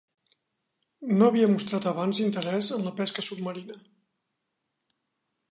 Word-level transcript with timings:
No 1.19 1.27
havia 1.31 1.49
mostrat 1.51 1.85
abans 1.91 2.21
interès 2.23 2.71
en 2.79 2.87
la 2.89 2.95
pesca 3.01 3.27
submarina. 3.27 3.79